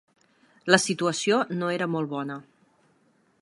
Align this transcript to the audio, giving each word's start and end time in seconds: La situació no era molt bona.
La 0.75 0.79
situació 0.83 1.43
no 1.61 1.69
era 1.77 1.89
molt 1.97 2.13
bona. 2.15 2.39